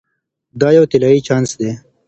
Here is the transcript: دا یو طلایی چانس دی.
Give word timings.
دا 0.59 0.69
یو 0.77 0.85
طلایی 0.91 1.25
چانس 1.27 1.49
دی. 1.59 1.71